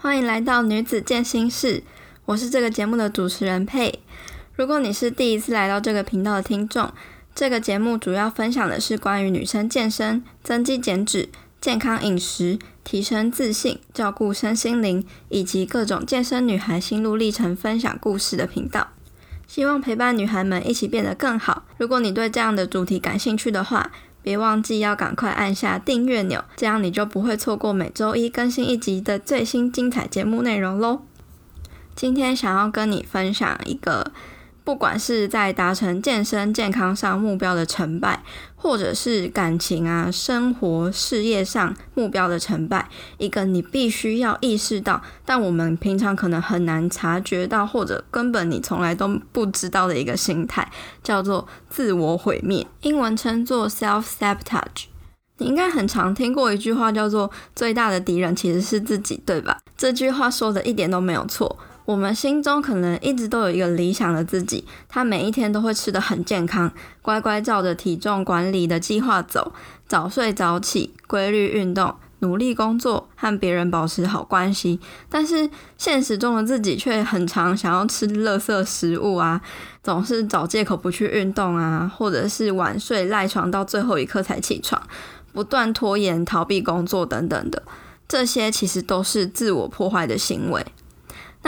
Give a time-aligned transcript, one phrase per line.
[0.00, 1.82] 欢迎来到女子健心室，
[2.26, 3.98] 我是这个节目的主持人佩。
[4.54, 6.92] 如果你是第一次来到这个频道的听众，
[7.34, 11.28] 这个节目主要分享的是关于女生健身、增肌减脂、
[11.60, 18.90] 健康饮食、提升自信、照顾身心灵，以及各种健身女孩心路历程分享故事的频道。
[19.48, 21.64] 希望陪伴女孩们一起变得更好。
[21.76, 23.90] 如果你对这样的主题感兴趣的话，
[24.28, 31.00] 别忘记要赶快按下订阅钮，这样你就不会错过每周一更新一集的最新精彩节目内容喽。
[31.96, 34.12] 今天想要跟你分享一个。
[34.68, 38.22] 不管是在达成健身健康上目标的成败，
[38.54, 42.86] 或者是感情啊、生活、事业上目标的成败，
[43.16, 50.70] 一个你必须要意识到，但我们平常可能很难察觉到，或者根本你从来都不知道的一个心态，
[51.02, 54.84] 叫做自我毁灭，英文称作 self sabotage。
[55.38, 59.56] 你应该很常听过一句话，叫做“最大的敌人其实是自己”，对吧？
[59.78, 61.58] 这句话说的一点都没有错。
[61.88, 69.54] 我们心中可能一直都有一个理想的自己，他每一天都会吃得很健康，乖乖照着体重管理的计划走，
[69.86, 74.78] 早睡早起，规律运动，努力工作，和别人保持好关系。
[75.08, 79.40] 但是现实中的自己却很常想要吃垃圾食物啊，
[79.82, 84.82] 总是找借口不去运动啊，或者是晚睡赖床到最后一刻才起床，
[85.32, 87.62] 不断拖延逃避工作等等的，
[88.06, 90.66] 这些其实都是自我破坏的行为。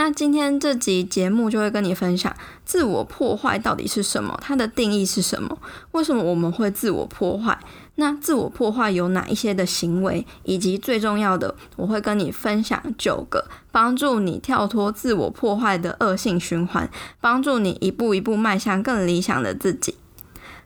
[0.03, 2.35] 那今天这集节目就会跟你分享
[2.65, 5.55] 自我破坏到底是什么，它的定义是什么？
[5.91, 7.55] 为什么我们会自我破坏？
[7.97, 10.25] 那自我破坏有哪一些的行为？
[10.41, 19.93] 以及最重要的，我会跟你分享九个帮助你跳脱自我破坏的恶性循环，帮助你一步一步迈向更理想的自己。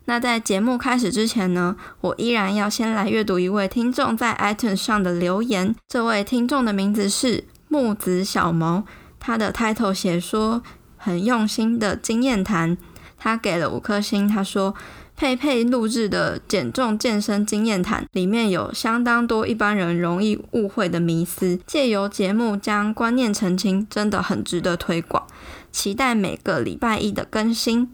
[0.06, 5.76] 那在节目开始之前呢，我依然要先来阅读一位听众在 iTunes 上的留言。
[5.90, 8.86] 这位听众的名字是木子小毛。
[9.26, 10.62] 他的 title 写说
[10.98, 12.78] 很用心的经验谈，
[13.18, 14.28] 他给了五颗星。
[14.28, 14.76] 他说
[15.16, 25.26] 佩佩录制的减重健身经验谈里面有相当多一般人容易误会的迷思，借由节目将观念澄清，真的很值得推广。
[25.72, 27.92] 期待每个礼拜一的更新。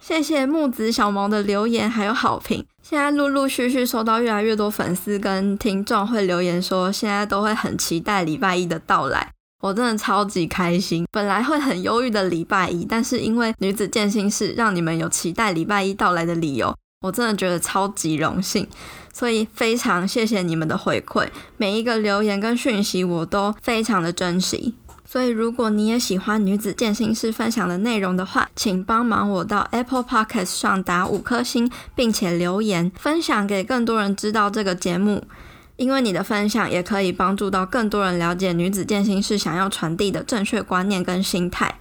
[0.00, 9.30] 谢谢木子小毛的留言还有好评，现在陆陆续续收到越来越多粉丝跟听众会留言说，现在都会很期待礼拜一的到来。
[9.64, 18.68] 我真的超级开心，本来会很忧郁的礼拜一，但是因为女子健心室让你们有期待礼拜一到来的理由，我真的觉得超级荣幸，
[19.10, 21.26] 所以非常谢谢你们的回馈，
[21.56, 24.74] 每一个留言跟讯息我都非常的珍惜。
[25.06, 35.24] 所以如果你也喜欢女子健心室分享的内容的话，请帮忙我到 Apple Podcast 上打五颗星，并且留言分享给更多人知道这个节目。
[35.76, 41.80] 因为你的分享也可以帮助到更多人了解女子健心是想要传递的正确观念跟心态。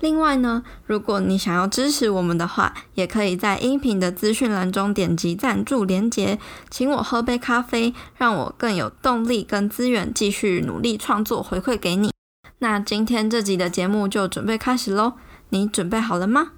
[0.00, 12.12] 另外呢，如果你想要支持我们的话，也可以在音频的资讯栏中点击赞助连结，请我喝杯咖啡，让我更有动力跟资源继续努力创作回馈给你。
[12.58, 15.14] 那今天这集的节目就准备开始喽，
[15.50, 16.52] 你准备好了吗？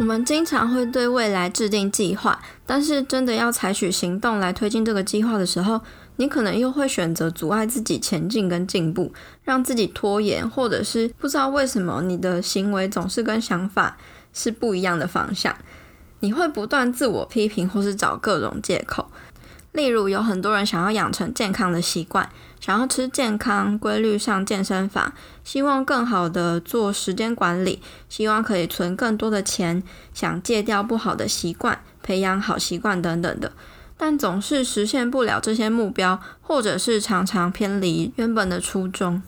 [0.00, 5.82] 我们经常会对未来制定计划，但是真的要采取行动来推进这个计划的时候，
[6.16, 9.12] 你可能又会选择阻碍自己前进跟进步，
[9.44, 13.98] 让自己拖延，或者是不知道为什么你的行为总是跟想法
[14.32, 15.54] 是不一样的方向，
[16.20, 19.10] 你会不断自我批评，或是找各种借口。
[19.72, 25.12] 例如，有很多人想要养成健康的习惯，想要吃健康、规律上健身房，
[25.42, 29.82] 希望更好的做时间管理，希望可以存更多的钱，
[30.12, 33.52] 想戒掉不好的习惯，培养好习惯等等的，
[33.96, 39.22] 但总是实现不了这些目标，或者是常常偏离原本的初衷。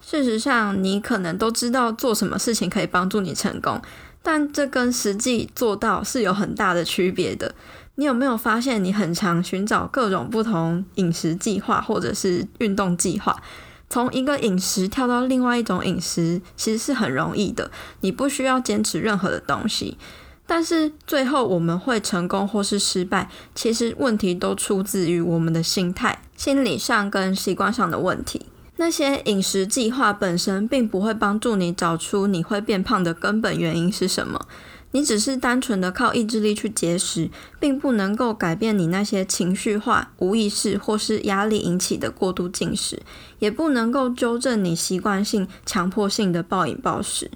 [0.00, 3.82] 事实上，你可能都知道做什么事情可以帮助你成功，
[4.22, 7.54] 但这跟实际做到是有很大的区别的。
[8.00, 13.36] 你有没有发现，你很常寻找各种不同饮食计划或者是运动计划，
[13.90, 17.70] 从一个饮食跳到另外一种饮食，其实是很容易的。
[18.00, 19.98] 你不需要坚持任何的东西，
[20.46, 28.46] 但是最后我们会成功或是失败，其实问题都出自于我们的心态、心理上跟习惯上的问题。
[28.76, 34.40] 那些饮食计划本身并不会帮助你找出你会变胖的根本原因是什么。
[34.92, 43.00] 你只是单纯的靠意志力去节食，并不能够改变你那些情绪化、无意识或是压力引起的过度进食，
[43.38, 47.30] 也不能够纠正你习惯性、强迫性的暴饮暴食。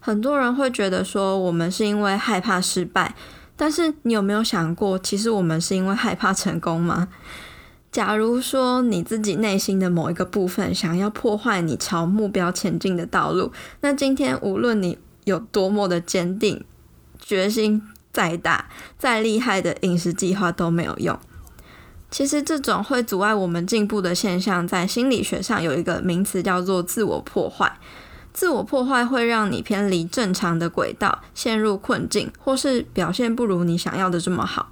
[0.00, 3.14] 很多人会觉得说，我们是因为害怕失败，
[3.56, 7.08] 但是你有没有想过，其实我们是因为害怕成功吗？
[7.92, 16.64] 假如说你自己内心的某一个部分想要破坏你朝目标前进的道路，那今天无论你有多么的坚定，
[17.18, 17.82] 决心
[18.12, 18.68] 再大、
[18.98, 21.18] 再厉害的饮食计划都没有用。
[22.10, 27.76] 其实，这种会阻碍我们进步的现象，在心理学上有一个名词叫做自我破坏。
[28.32, 34.70] 自我破坏会让你偏离正常的轨道，陷入困境，或是表现不如你想要的这么好。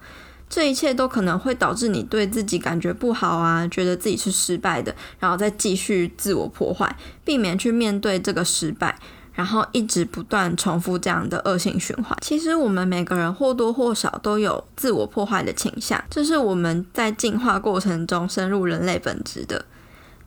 [0.49, 6.95] 这一切都可能会导致你对自己感觉不好啊，觉得自己是失败的，然后再继续自我破坏，
[7.25, 8.99] 避免去面对这个失败，
[9.35, 12.17] 然后一直不断重复这样的恶性循环。
[12.21, 19.65] 其实我们每个人或多或少都有自我破坏的倾向，这是我们在进化过程中深入人类本质的。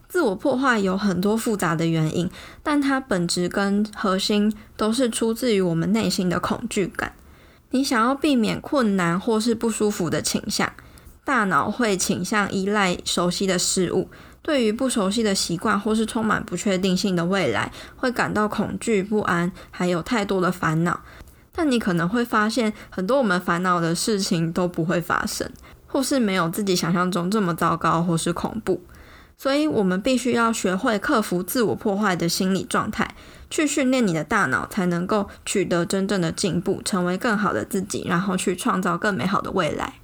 [0.08, 2.30] 自我破坏有很多复杂的原因，
[2.62, 7.12] 但它本质跟核心都是出自于我们内心的恐惧感。
[7.70, 10.72] 你想要避免困难或是不舒服的倾向，
[11.24, 14.08] 大脑会倾向依赖熟悉的事物。
[14.46, 21.00] 对于不熟悉的习惯或是充满不确定性的未来，会感到恐惧不安，还有太多的烦恼。
[21.50, 25.50] 但你可能会发现，很多我们烦恼的事情都不会发生，
[25.88, 28.80] 或是没有自己想象中这么糟糕或是恐怖。
[29.36, 33.16] 所以，我们必须要学会克服自我破坏的心理状态。
[33.50, 39.94] 去训练你的大脑，才能够取得真正的进步，成为更好的自己，然后去创造更美好的未来。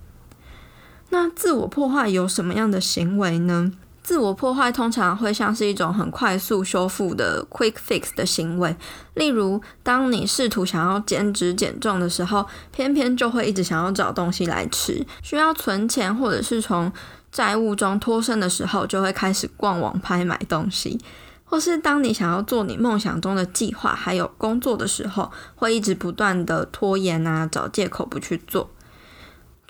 [1.11, 3.73] 那自我破坏有什么样的行为呢？
[4.13, 8.77] 自我破坏通常会像是一种很快速修复的 quick fix 的行为，
[9.15, 16.93] 例如，当你试图想要减脂减重的时候，偏偏就会一直想要找东西来吃；需要存钱或者是从
[17.31, 21.01] 债务中脱身的时候，就会开始逛网拍买东西。
[21.47, 28.69] 或是当你想要做你梦想中的计划，还有工作的时候，会一直不断的拖延啊，找借口不去做。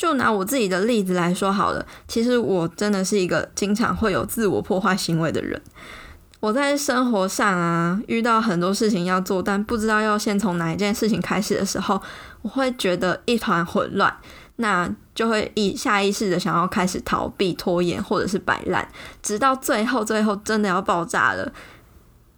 [0.02, 5.62] 就拿我自己的例子来说好了，其实我真的是一个经常会有自我破坏行为的人。
[6.40, 12.02] 我在生活上啊，遇到很多事情要做，但不知道要先从哪一件事情开始的时候，
[12.42, 14.12] 我会觉得一团混乱，
[14.56, 18.88] 那就会以下意识的想要开始逃避、拖延或者是摆烂，
[19.22, 21.52] 直到最后，最后真的要爆炸了。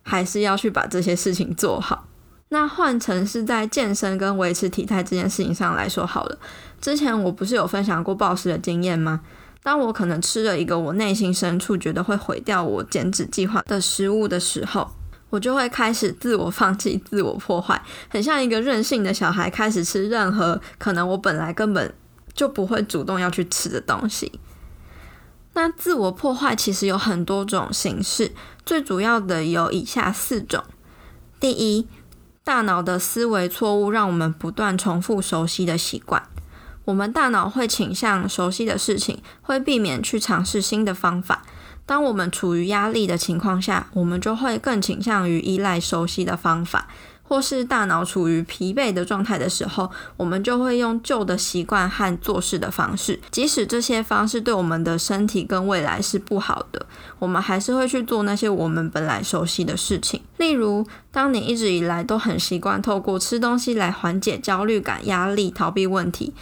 [0.03, 2.07] 还是要去把这些事情做好。
[2.51, 6.39] 那换成是在健身跟维持体态这件事情上来说好了。
[6.85, 9.23] 之前我不是有分享过暴食的经验吗？
[9.63, 14.91] 当我可能吃了一个我内心深处觉得会毁掉我减脂计划的食物的时候，
[15.31, 21.95] 我就会开始自我放弃、自我破坏，很像一个任性的小孩，开始吃任何可能我本来根本
[22.35, 24.39] 就不会主动要去吃的东西。
[25.55, 28.33] 那自我破坏其实有很多种形式，
[28.67, 30.63] 最主要的有以下四种。
[31.41, 31.89] 第一，
[32.45, 36.23] 大脑的思维错误让我们不断重复熟悉的习惯，
[36.85, 41.43] 我们大脑会倾向熟悉的事情，会避免去尝试新的方法。
[41.87, 46.87] 当我们处于压力的情况下，我们就会更倾向于依赖熟悉的方法。
[47.27, 56.85] 或是大脑处于疲惫的状态的时候，我们就会用旧的习惯和做事的方式，即使这些方式对我们的身体跟未来是不好的，
[57.19, 60.21] 我们还是会去做那些我们本来熟悉的事情。
[60.37, 66.35] 例如，当你一直以来都很习惯透过吃东西来缓解焦虑感、压力、逃避问题，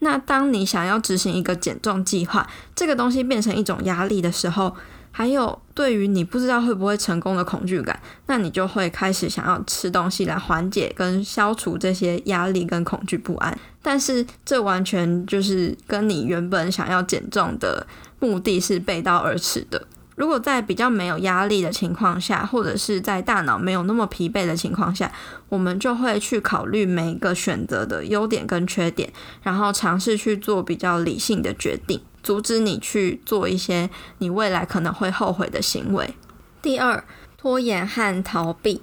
[0.00, 4.74] 那当你想要执行一个减重计划，这个东西变成一种压力的时候，
[5.10, 13.58] 还有对于你不知道会不会成功的恐惧感，那你就会开始想要吃东西来缓解跟消除这些压力跟恐惧不安。
[13.82, 17.86] 但是这完全就是跟你原本想要减重的
[18.20, 19.86] 目的是背道而驰的。
[20.18, 25.10] 如果在比较没有压力的情况下，或者是在大脑没有那么疲惫的情况下，
[25.48, 32.00] 我们就会去考虑每一个选择的优点跟缺点，然后尝试去做比较理性的决定。
[32.20, 36.12] 阻止你去做一些你未来可能会后悔的行为。
[36.60, 37.04] 第二，
[37.36, 38.82] 拖延和逃避。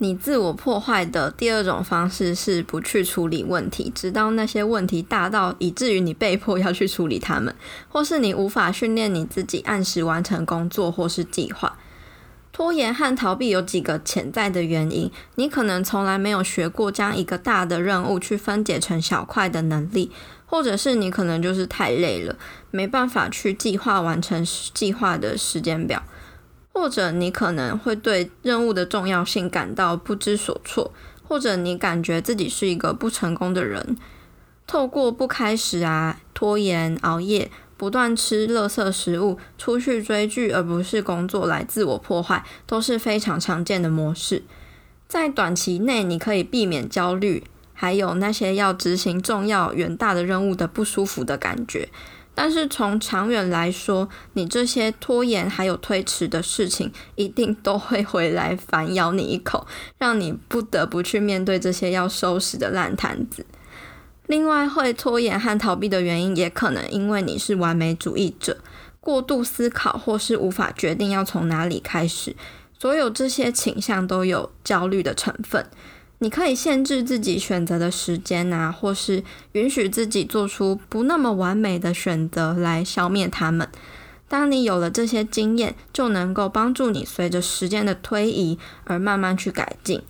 [0.00, 7.52] 你自我破坏的第二种方式是不去处理问题，直到那些问题大到以至于你被迫要去处理它们，
[7.88, 11.76] 或是你无法训练你自己按时完成工作或是计划。
[12.52, 20.12] 拖延和逃避有几个潜在的原因，你可能从来没有学过将一个大的任务去分解成小块的能力。
[20.50, 22.34] 或者是你可能就是太累了，
[22.70, 26.02] 没办法去计划完成计划的时间表，
[26.72, 30.92] 或者你可能会对任务的重要性感到不知所措，
[31.26, 33.96] 或者你感觉自己是一个不成功的人，
[34.66, 44.44] 透过不开始啊、拖延、熬夜、不断吃垃圾食物、出去追剧而不是工作来自我破坏，都是非常常见的模式。
[45.08, 51.88] 在短期内，你可以避免焦虑，还有那些要执行重要远大的任务的不舒服的感觉。
[52.40, 59.66] 但是从长远来说，你这些拖延还有推迟的事情，一定都会回来反咬你一口，
[59.98, 63.44] 让你不得不去面对这些要收拾的烂摊子。
[64.28, 68.58] 另外，会拖延和逃避的原因，也可能因为你是完美主义者，
[69.00, 72.36] 过度思考，或是无法决定要从哪里开始。
[72.78, 75.66] 所有这些倾向都有焦虑的成分。
[76.20, 79.22] 你可以限制自己选择的时间啊，或是
[79.52, 83.68] 允许自己做出不那么完美的选择来消灭它们。
[84.26, 90.02] 当你有了这些经验，就能够帮助你随着时间的推移而慢慢去改进。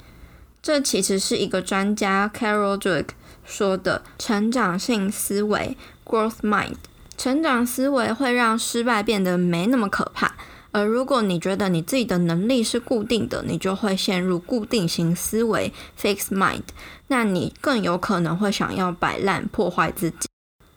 [0.60, 3.08] 这其实是一个专家 Carol Dweck
[3.44, 6.76] 说的成长性思维 （Growth Mind）。
[7.16, 10.34] 成长思维会让失败变得没那么可怕。
[10.78, 16.62] 而如果你觉得你自己的能力是固定的，你就会陷入固定型思维 （fixed mind），
[17.08, 20.28] 那你更有可能会想要摆烂、破坏自己。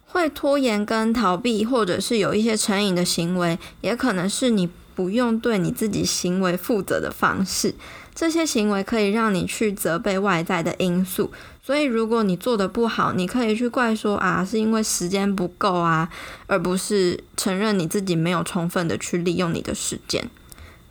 [0.08, 7.76] 会拖延跟逃避，或者是有一些成瘾的行为，也可能是你不用对你自己行为负责的方式。
[8.14, 11.32] 这些行为可以让你去责备外在的因素。
[11.64, 16.10] 所以，如果你做的不好，你可以去怪说啊，是因为时间不够啊，
[16.48, 20.30] 而不是承认你自己没有充分的去利用你的时间。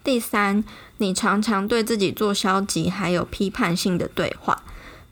[0.02, 0.64] 第三，
[0.96, 4.62] 你常常对自己做消极还有批判性的对话，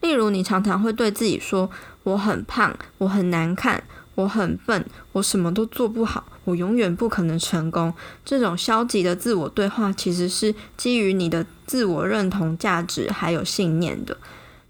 [0.00, 1.68] 例如你常常会对自己说
[2.04, 3.84] ：“我很胖，我很难看，
[4.18, 7.94] 我很笨，我什么都做不好，我永远不可能成功。”
[8.26, 14.16] 这种消极的自我对话，其实是基于你的自我认同、价值还有信念的。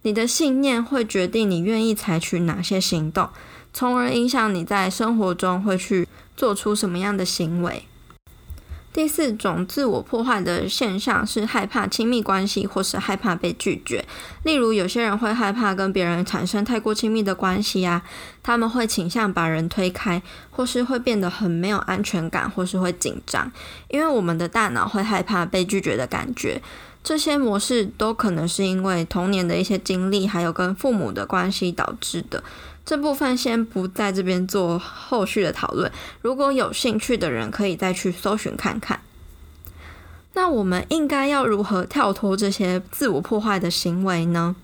[0.02, 3.30] 你的信念会决定你愿意采取哪些行动，
[3.72, 7.84] 从而影响你在生活中会去做出什么样的行为。
[8.92, 14.04] 第四种自我破坏的现象是害怕亲密关系，或是害怕被拒绝。
[14.42, 18.02] 例如，有些人会害怕跟别人产生太过亲密的关系啊，
[18.42, 23.52] 他们会倾向把人推开，或是会变得很没有安全感，或是会紧张，
[23.88, 26.60] 因为我们的大脑会害怕被拒绝的感觉。
[27.04, 32.42] 这些模式都可能是因为童年的一些经历，还有跟父母的关系导致的。
[32.88, 35.92] 这部分先不在这边做后续的讨论。
[36.22, 39.00] 如果有兴趣的人，可以再去搜寻看看。
[40.32, 44.56] 那我们应该要如何跳脱这些自我破坏的行为呢？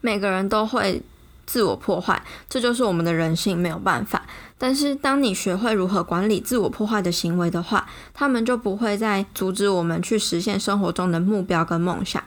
[0.00, 1.02] 每个人都会。
[1.46, 4.22] 自我破坏，这就是我们的人性，没有办法。
[4.56, 12.24] 但是，当你学会如何管理自我破坏的行为的话，他们就不会再阻止我们去实现生活中的目标跟梦想。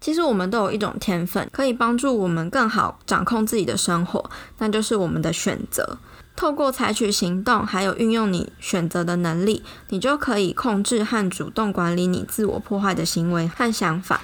[0.00, 5.98] 其实，我们都有一种天分，可以帮助我们更好掌控自己的生活，那就是我们的选择。
[6.36, 14.20] 透过采取行动，还有运用你选择的能力，你就可以控制和主动管理你自我破坏的行为和想法。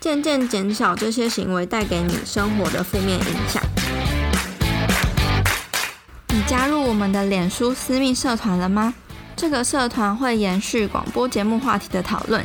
[0.00, 3.62] 渐渐减少这些行为带给你生活的负面影响。
[6.30, 8.92] 你加入我们的脸书私密社团了吗？
[9.36, 12.44] 这个社团会延续广播节目话题的讨论。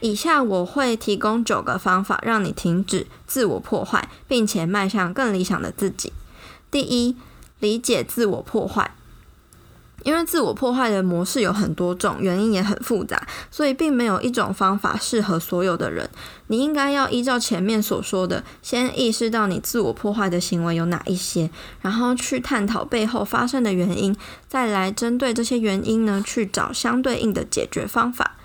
[0.00, 6.12] 以下我会提供九个方法，让你停止自我破坏，并且迈向更理想的自己。
[6.70, 7.16] 第一，
[7.60, 8.92] 理解自我破坏。
[10.04, 16.08] 因为自我破坏的模式有很多种，原因也很复杂，所以并没有一种方法适合所有的人。
[16.46, 21.50] 你应该要依照前面所说的，先意识到你自我破坏的行为有哪一些，
[21.82, 28.36] 然后去探讨背后发生的原因，再来针对这些原因呢，去找相对应的解决方法。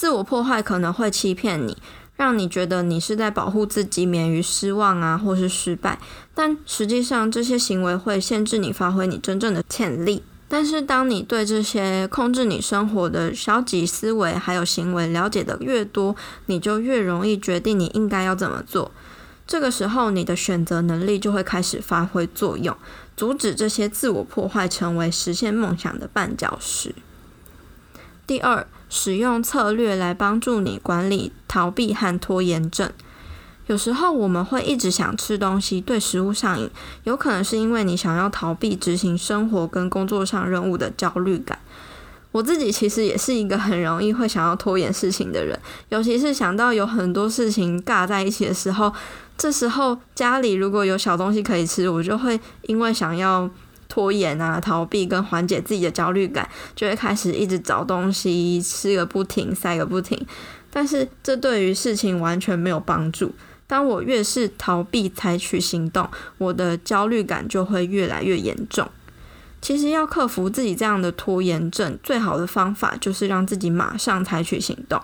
[0.00, 1.76] 自我破坏可能会欺骗你，
[2.16, 5.98] 让你觉得你是在保护自己免于失望啊，或是失败。
[6.34, 10.22] 但实际上，这些行为会限制你发挥你真正的潜力。
[10.48, 16.16] 但是，当你对这些控制你生活的消极思维还有行为了解的越多，
[16.46, 18.90] 你就越容易决定你应该要怎么做。
[19.46, 22.74] 这个时候，你的选择能力就会开始发挥作用，
[23.14, 26.94] 阻止这些自我破坏成为实现梦想的绊脚石。
[28.30, 32.88] 第二，使用策略来帮助你管理逃避和拖延症。
[33.66, 36.70] 有时候我们会一直想吃东西，对食物上瘾，
[37.02, 41.58] 有可能是因为你想要逃避执行生活跟工作上任务的焦虑感。
[42.30, 45.58] 我自己其实也是一个很容易会想要拖延事情的人，
[45.88, 48.92] 尤其是想到有很多事情尬在一起的时候，
[49.36, 53.50] 这时候家里如果有小东西可以吃，我就会因为想要。
[53.90, 60.24] 拖延啊，逃避跟缓解自己的焦虑感，就会开始一直找东西吃个不停，塞个不停。
[60.72, 63.32] 但是这对于事情完全没有帮助。
[63.66, 68.88] 当我越是逃避采取行动，我的焦虑感就会越来越严重。
[69.60, 75.00] 其实要克服自己这样的拖延症，最好的方法就是让自己马上采取行动。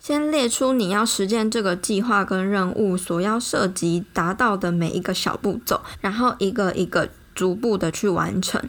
[0.00, 7.08] 先列出你要实践这个计划跟任务所要涉及达到的每一个小步骤，然后一个一个。
[7.34, 8.62] 逐步的去完成，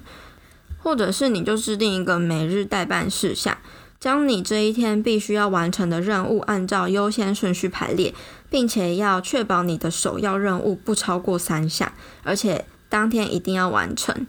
[0.81, 3.57] 或者是你就制定一个每日代办事项，
[3.99, 8.13] 将你这一天必须要完成的任务按照优先顺序排列，
[8.49, 11.91] 并且要确保你的首要任务不超过三项，
[12.23, 14.27] 而且当天一定要完成。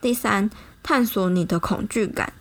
[0.00, 0.50] 第三，
[0.82, 2.32] 探索你的恐惧感。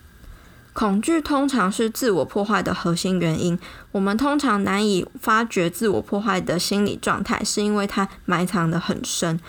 [0.71, 3.59] 恐惧通常是自我破坏的核心原因。
[3.91, 9.41] 我们通常难以发觉自我破坏的心理状态，是因为它埋藏的很深。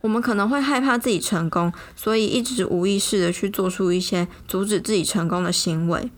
[0.00, 6.10] 我们可能会害怕自己成功，所以一直无意识的去做出一些阻止自己成功的行为。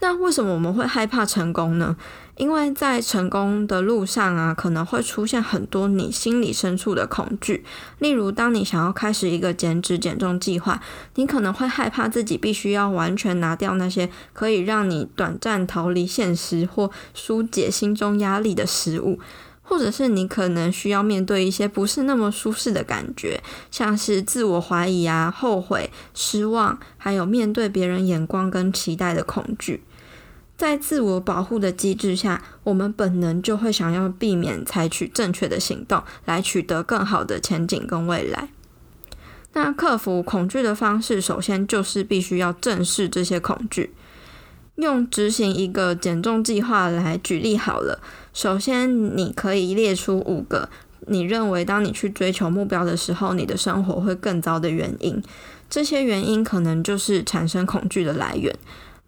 [0.00, 1.96] 那为什么我们会害怕成功呢？
[2.36, 7.64] 因为在成功的路上啊，可能会出现很多你心里深处的恐惧。
[7.98, 10.82] 例如，当你想要开始一个减脂减重计划，
[11.14, 19.18] 你可能会害怕自己必须要完全拿掉那些可以让你短暂逃离现实或疏解心中压力的食物。
[19.68, 29.82] 或者是你可能需要面对一些不是那么舒适的感觉，像是自我怀疑啊、后悔、失望，还有面对别人眼光跟期待的恐惧。
[30.56, 38.48] 在自我保护的机制下，我们本能就会想要避免采取正确的行动，来取得更好的前景跟未来。
[39.52, 43.92] 那克服恐惧的方式，首先就是必须要正视这些恐惧。
[44.76, 48.00] 用执行一个减重计划来举例好了。
[48.36, 50.68] 首先，你可以列出五个
[51.06, 55.22] 你认为当你去追求目标的时候，你的生活会更糟的原因。
[55.70, 58.54] 这些原因可能就是产生恐惧的来源。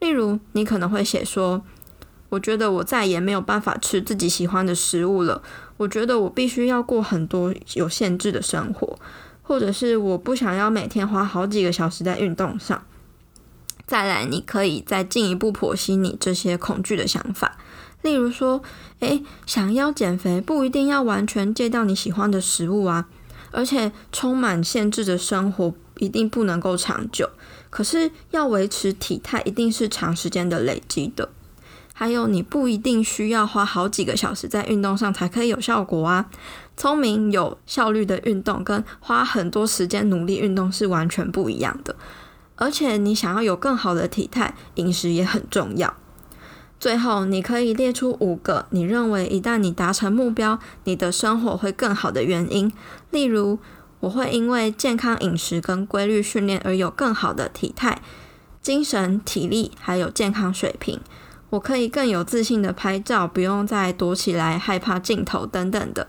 [0.01, 1.63] 例如，你可能会写说
[2.31, 5.43] ：“我觉得我再也没有办法吃自己喜欢的食物了。
[5.77, 8.99] 我觉得我必须要过很多有限制的生活，
[9.43, 12.83] 或者是我不想要每天花好几个小时在运动上。”
[13.87, 17.59] 再来，你可以再进一步剖析你这些恐惧的想法。
[18.03, 18.63] 例如说，
[19.01, 23.09] 诶，想要减肥不一定要完全戒掉你喜欢的食物啊，
[23.51, 27.29] 而且充满限制的生活一定不能够长久。
[27.71, 31.29] 可是要维持体态一定是长时间的累积的。
[31.93, 36.31] 还有，你不一定需要花好几个小时在运动上才可以有效果啊。
[36.77, 41.97] 聪明有效率的运动跟花很多时间努力运动是完全不一样的。
[42.55, 45.93] 而且你想要有更好的体态，饮食也很重要。
[46.81, 52.73] 最后，你可以列出五个你认为一旦你达成目标，你的生活会更好的原因。
[53.11, 53.59] 例如，
[53.99, 58.01] 我会因为健康饮食跟规律训练而有更好的体态、
[58.63, 61.01] 精神、体力，还有健康水平。
[61.51, 66.07] 我可以更有自信的拍照，不用再躲起来害怕镜头等等的。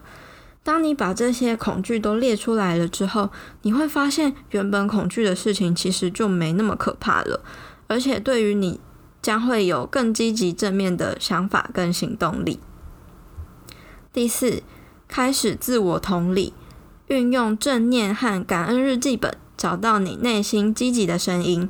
[0.64, 3.32] 当你把这些恐惧都列出来了之后，
[3.64, 7.42] 你会发现原本恐惧的事情其实就没那么可怕了，
[7.88, 8.80] 而且对于你。
[9.30, 12.60] 将会有更积极正面的想法跟行动力。
[14.12, 14.63] 第四，
[15.08, 16.52] 开始自我同理，
[17.06, 21.70] 运用正念和感恩日记本，找到你内心积极的声音。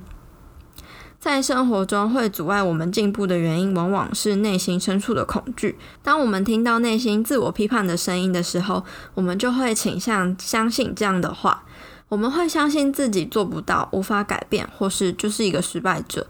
[1.19, 5.77] 在生活中会阻碍我们进步的原因，往往是内心深处的恐惧。
[6.01, 11.65] 当我们听到内心自我批判的声音的时候，我们就会倾向相信这样的话。
[12.07, 16.25] 我们会相信自己做不到、无法改变，或是就是一个失败者。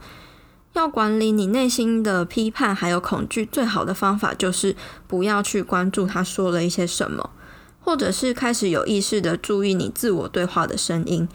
[0.74, 4.76] 要管理你内心的批判还有恐惧，最好的方法就是
[5.08, 7.32] 不要去关注他说了一些什么，
[7.82, 11.28] 或者是开始有意识的注意你自我对话的声音。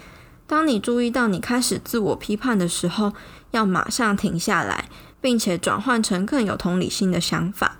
[0.46, 3.12] 当你注意到你开始自我批判的时候，
[3.50, 4.88] 要马上停下来，
[5.20, 7.78] 并且转换成更有同理心的想法。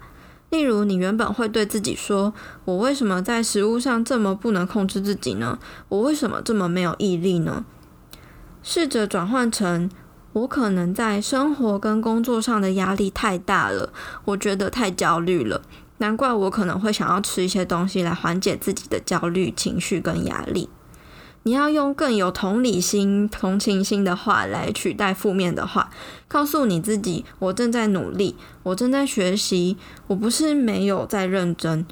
[0.51, 2.33] 例如，你原本会对自己说
[2.65, 5.59] ：“我为什么在食物上这么不能控制自己呢？
[5.89, 7.65] 我为什么这么没有毅力呢？”
[8.63, 9.91] 试着转换成。
[10.35, 13.93] 我可能在生活跟工作上的压力太大了，
[14.25, 15.63] 我觉得太焦虑了。
[15.99, 20.69] 难怪我可能会想要吃一些东西来缓解自己的焦虑情绪跟压力。
[21.45, 25.89] 你要用更有同理心、同情心的话来取代负面的话，
[26.27, 29.77] 告诉你自己：我正在努力，我正在学习，
[30.09, 31.87] 我不是没有在认真。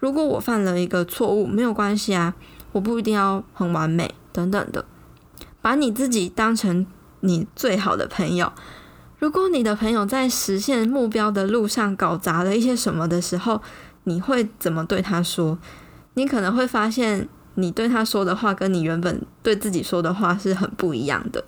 [0.00, 2.34] 如果我犯了一个错误，没有关系啊，
[2.72, 4.84] 我不一定要很完美，等等的。
[5.62, 6.84] 把你自己当成
[7.24, 8.52] 你最好的朋友。
[9.18, 13.60] 如果你的朋友在实现目标的路上搞砸了一些什么的时候，
[14.04, 15.58] 你会怎么对他说？
[16.14, 17.28] 你可能会发现。
[17.56, 21.44] 你对他说的话，跟你原本对自己说的话是很不一样的。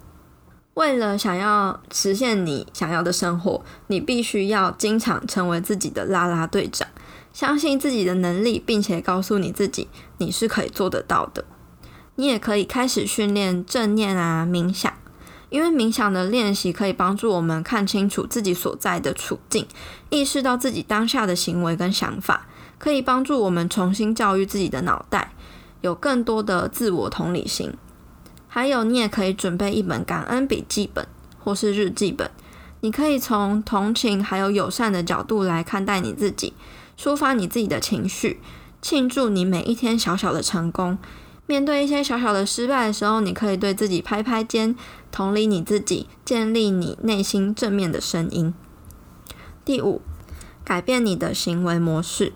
[0.74, 6.86] 为了想要实现你想要的生活，你必须要经常成为自己的啦啦队长，
[7.32, 11.44] 相信自己的能力，并且告诉你自己你是可以做得到的。
[12.14, 14.92] 你也可以开始训练正念啊，冥想，
[15.48, 19.66] 因为冥想的练习可以帮助我们看清楚自己所在的处境，
[20.10, 22.46] 意识到自己当下的行为跟想法，
[22.78, 25.32] 可以帮助我们重新教育自己的脑袋。
[25.82, 27.72] 有更多的自我同理心，
[28.48, 31.06] 还有你也可以准备一本感恩笔记本
[31.38, 32.28] 或是日记本，
[32.80, 36.54] 你可以从同情还有友善的角度来看待你自己，
[36.98, 38.40] 抒发你自己的情绪，
[38.82, 40.98] 庆祝你每一天小小的成功。
[41.46, 44.74] 面对一些小小的失败的时候，你可以对自己拍拍肩，
[45.10, 48.52] 同理你自己，建立你内心正面的声音。
[49.64, 50.02] 第五，
[50.64, 52.32] 改变你的行为模式。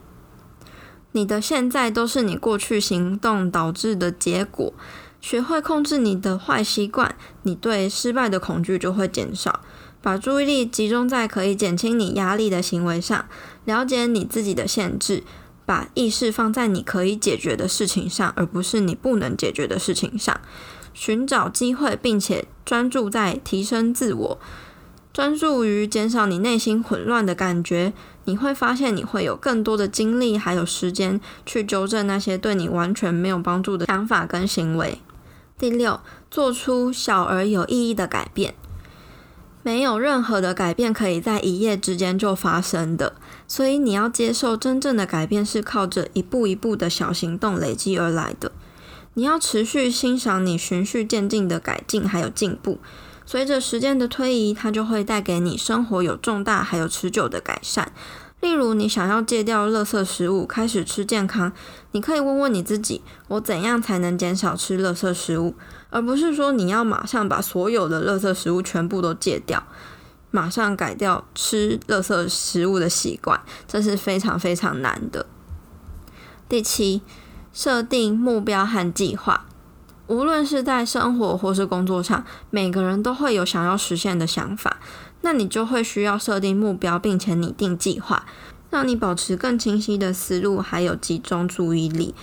[1.12, 4.72] 你的现在都是你过去行动导致的结果。
[5.20, 9.60] 学会控制你的坏习惯，你对失败的恐惧就会减少。
[10.00, 13.26] 把注意力集中在可以减轻你压力的行为上，
[13.66, 15.22] 了解你自己的限制，
[15.64, 20.40] 把意识放在你可以解决的事情上，而不是你不能解决的事情上。
[20.92, 24.38] 寻找机会，并且专注在提升自我，
[25.12, 27.92] 专注于减少你内心混乱的感觉。
[28.24, 35.00] 你会发现，你会有更多的精力，还有时间去纠正那些对你完全没有帮助的想法跟行为。
[35.58, 38.54] 第六，做出小而有意义的改变。
[39.62, 43.14] 没有任何的改变可以在一夜之间就发生的，
[43.50, 48.52] 所以你要接受，真正的改变是靠着一步一步的小行动累积而来的。
[49.14, 52.78] 你要持续欣赏你循序渐进的改进还有进步。
[53.26, 57.90] 随着时间的推移，它就会带给你生活有重大还有持久的改善。
[58.40, 61.50] 例如，你想要戒掉垃圾食物，开始吃健康，
[61.90, 65.56] 你可以问问你自己：我怎样才能减少吃垃圾食物？
[65.90, 69.64] 而不是说你要马上把所有的垃圾食物全部都戒掉，
[70.30, 75.26] 马上改掉吃垃圾食物的习惯，这是非常非常难的。
[76.48, 77.02] 第七，
[77.52, 79.46] 设定目标和计划。
[80.06, 84.78] 无论是在生活或是工作上，每个人都会有想要实现的想法，
[85.20, 88.26] 那你就会需要设定目标，并且拟定计划，
[88.70, 92.14] 让你保持更清晰的思路，还有集中注意力，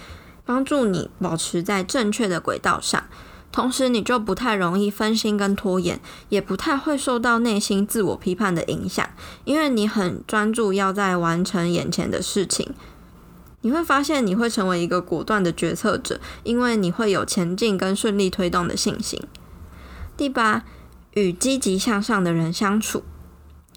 [0.45, 3.05] 帮助你保持在正确的轨道上。
[3.51, 9.09] 同时，你就不太容易分心跟拖延，也不太会受到内心自我批判的影响，
[9.45, 12.73] 因为你很专注要在完成眼前的事情。
[13.61, 19.19] 你会发现，你会成为一个果断的决策者，因为你会有前进跟顺利推动的信心。
[20.15, 20.63] 第八，
[21.15, 23.03] 与积极向上的人相处。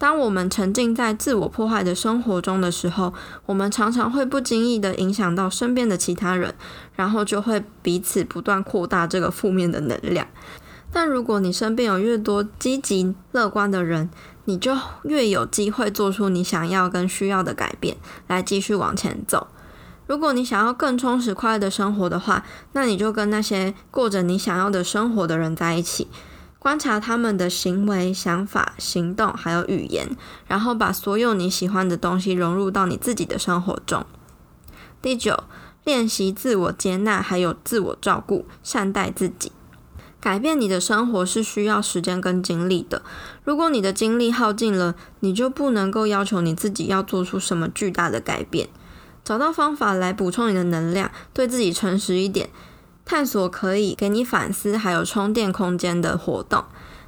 [0.01, 3.13] 当我们沉浸在自我破坏的生活中的时候，
[3.45, 6.55] 我们常常会不经意的影响到身边的其他人，
[6.95, 10.25] 然后就会彼此不断扩大这个负面的能量。
[10.91, 14.09] 但如果你身边有越多积极乐观的人，
[14.45, 19.49] 你就越有机会做出你想要跟需要的改变，来继续往前走。
[20.07, 26.07] 如果你想要更充实、快乐的生活的话，那你就跟那些过着你想要的生活的人在一起，
[26.61, 34.05] 观察他们的行为、想法、行动，还有语言，然后把所有你喜欢的东西融入到你自己的生活中。
[35.01, 35.43] 第九，
[35.83, 39.51] 练习自我接纳，还有自我照顾，善待自己。
[40.19, 43.01] 改变你的生活是需要时间跟精力的。
[43.43, 48.69] 如果你的精力耗尽了，你就不能够要求你自己要做出什么巨大的改变。
[49.23, 52.51] 找到方法来补充你的能量，对自己诚实一点，
[53.11, 56.63] 探索可以给你反思还有充电空间的活动。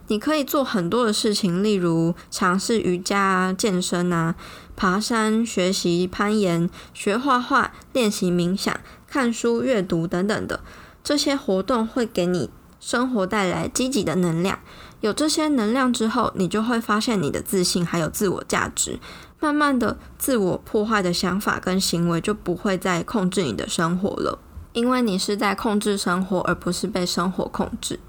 [0.08, 4.36] 你可以做很多的事情，例如尝试瑜伽啊、健身啊、
[4.76, 10.60] 爬山、学习攀岩、学画画、练习冥想、看书、阅读等等的。
[11.02, 12.50] 这些活动会给你
[12.82, 14.60] 生活带来积极的能量。
[15.00, 19.00] 有这些能量之后，你就会发现你的自信还有自我价值。
[19.40, 24.40] 慢慢的，自我破坏的想法跟行为就不会再控制你的生活了，
[24.74, 28.00] 因为你是在控制生活，而不是被生活控制。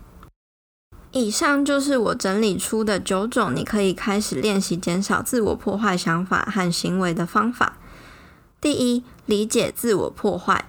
[1.12, 7.76] 以上就是我整理出的九种你可以开始练习减少自我破坏想法和行为的方法。
[8.60, 10.64] 第一，理解自我破坏；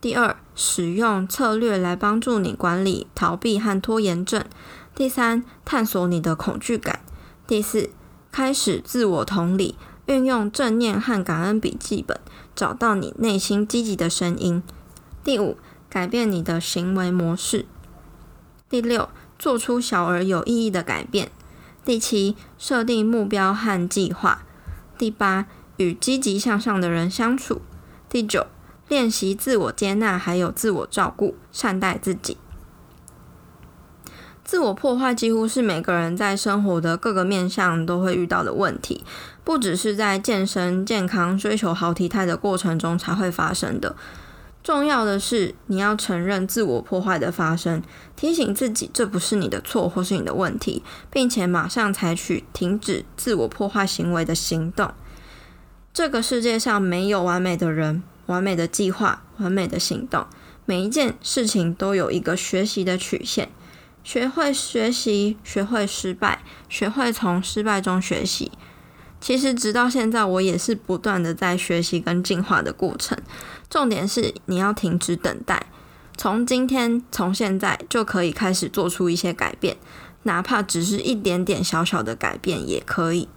[0.00, 4.42] 第二，使用策略来帮助你管理逃避和拖延症；
[4.94, 7.00] 第三，探索你的恐惧感；
[7.46, 7.90] 第四，
[8.30, 12.20] 开始自我同理，运用正念和感恩笔记本，
[12.54, 14.62] 找到你内心积极的声音；
[15.28, 15.58] 第五，
[15.90, 17.66] 改变你的行为模式；
[18.66, 21.30] 第六，做出小而有意义的改变。
[21.84, 24.46] 第七，设定目标和计划。
[24.96, 25.44] 第八，
[25.76, 27.60] 与积极向上的人相处。
[28.08, 28.46] 第九，
[28.88, 32.38] 练习自我接纳，还有自我照顾，善待自己。
[34.42, 39.04] 自我破坏几乎是每个人在生活的各个面向都会遇到的问题，
[39.44, 43.94] 不只是在健身、健康、追求好体态的过程中才会发生的。
[44.68, 47.82] 重要的是，你要承认自我破坏的发生，
[48.14, 54.92] 提醒自己这不是你的错或是你的问题，并且马上采取停止自我破坏行为的行动。
[55.94, 60.26] 这个世界上没有完美的人、完美的计划、完美的行动，
[60.66, 63.48] 每一件事情都有一个学习的曲线。
[64.04, 68.52] 学会学习，学会失败，学会从失败中学习。
[69.20, 73.18] 其实，直到现在，我也是不断的在学习跟进化的过程。
[73.70, 75.66] 重点是你要停止等待，
[76.16, 79.76] 从今天，从现在就可以开始做出一些改变，
[80.22, 83.28] 哪怕只是一点点小小的改变也可以。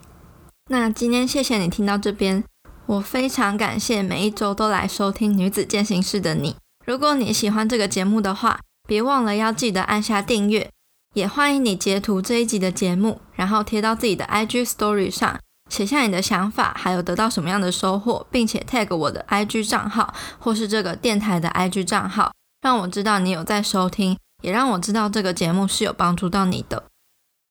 [0.69, 2.43] 那今天谢谢你听到这边，
[2.85, 6.55] 我非常感谢每一周都来收听女子践行室的你。
[6.85, 10.69] 如果你喜欢这个节目的话，别忘了要记得按下订阅，
[11.13, 15.39] 也欢迎你截图这一集的节目，然后贴到自己的 IG Story 上。
[15.71, 26.83] 写下你的想法，还有得到什么样的收获，并且 tag 我的 IG 账号或是这个电台的 IG 账号，让我知道你有在收听，也让我知道这个节目是有帮助到你的。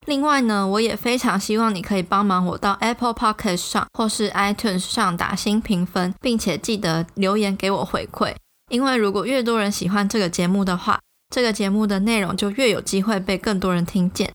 [0.07, 8.35] 另外呢，我也非常希望你可以帮忙我到 Apple Podcast 上或是 iTunes 上打新评分，并且记得留言给我回馈，
[8.71, 11.01] 因为如果越多人喜欢这个节目的话，
[11.35, 14.31] 这个节目的内容就越有机会被更多人听见。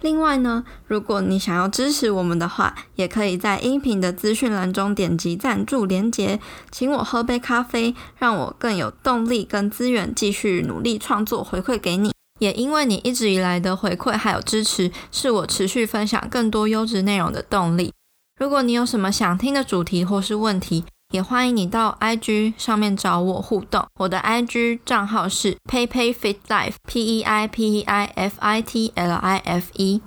[0.00, 12.12] 另外呢，如果你想要支持我们的话，也可以在音频的资讯栏中点击赞助连结，请我喝杯咖啡，让我更有动力跟资源继续努力创作，回馈给你。
[12.38, 17.92] 也因为你一直以来的回馈还有支持，是我持续分享更多优质内容的动力。
[18.38, 29.38] 如果你有什么想听的主题或是问题，也欢迎你到 IG 上面找我互动，我的 IG 账号是 PeiPeiFitLife，P E I P E I F I T L I
[29.38, 30.00] F E。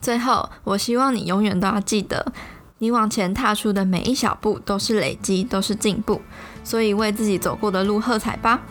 [0.00, 2.32] 最后，我希望你永远都要记得，
[2.78, 6.22] 你往前踏出的每一小步都是累积，都是进步，
[6.62, 8.62] 所以为自己走过的路喝彩吧！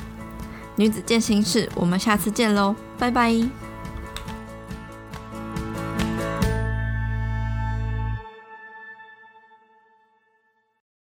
[0.77, 3.31] 女子健心事，我们下次见喽，拜拜。